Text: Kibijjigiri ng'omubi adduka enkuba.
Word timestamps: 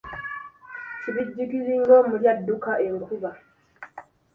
Kibijjigiri 1.01 1.73
ng'omubi 1.81 2.27
adduka 2.33 2.71
enkuba. 2.87 3.31